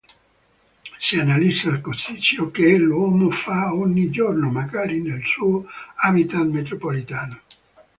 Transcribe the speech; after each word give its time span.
Si 0.97 1.19
analizza 1.19 1.79
così 1.79 2.19
ciò 2.21 2.49
che 2.49 2.75
l'uomo 2.75 3.29
fa 3.29 3.71
ogni 3.75 4.09
giorno, 4.09 4.49
magari 4.49 4.99
nel 4.99 5.23
suo 5.23 5.67
habitat 5.93 6.47
metropolitano. 6.47 7.39